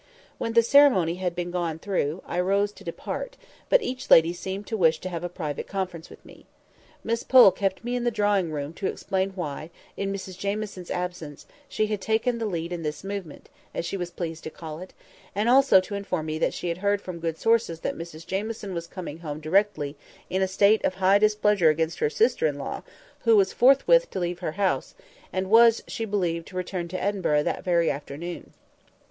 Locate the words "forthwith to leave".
23.53-24.39